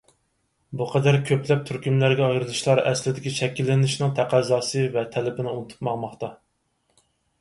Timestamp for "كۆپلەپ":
1.31-1.59